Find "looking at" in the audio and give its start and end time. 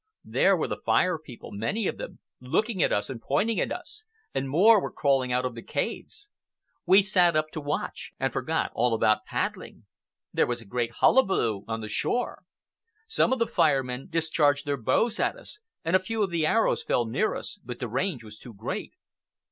2.39-2.91